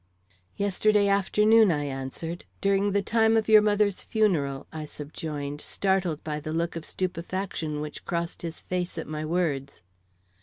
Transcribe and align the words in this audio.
"Yesterday 0.57 1.07
afternoon," 1.07 1.71
I 1.71 1.83
answered. 1.83 2.45
"During 2.59 2.91
the 2.91 3.03
time 3.03 3.37
of 3.37 3.47
your 3.47 3.61
mother's 3.61 4.01
funeral," 4.01 4.65
I 4.73 4.85
subjoined, 4.85 5.61
startled 5.61 6.23
by 6.23 6.39
the 6.39 6.53
look 6.53 6.75
of 6.75 6.85
stupefaction 6.85 7.81
which 7.81 8.03
crossed 8.03 8.41
his 8.41 8.61
face 8.61 8.97
at 8.97 9.05
my 9.05 9.23
words. 9.23 9.83